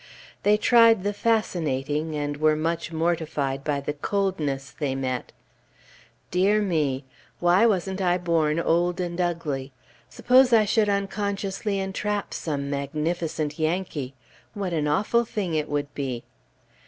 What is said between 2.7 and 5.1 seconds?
mortified by the coldness they